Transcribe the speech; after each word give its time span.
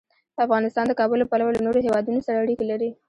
افغانستان 0.45 0.85
د 0.87 0.93
کابل 0.99 1.17
له 1.21 1.27
پلوه 1.31 1.51
له 1.53 1.61
نورو 1.65 1.79
هېوادونو 1.85 2.19
سره 2.27 2.37
اړیکې 2.43 2.65
لري. 2.71 2.89